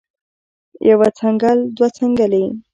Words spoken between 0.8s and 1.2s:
يوه